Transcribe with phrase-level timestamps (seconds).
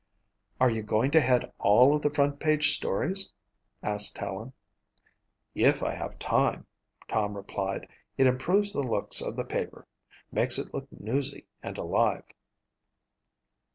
[0.59, 3.31] "Are you going to head all of the front page stories?"
[3.83, 4.51] asked Helen.
[5.53, 6.65] "If I have time,"
[7.07, 7.87] Tom replied.
[8.17, 9.85] "It improves the looks of the paper;
[10.31, 12.23] makes it look newsy and alive."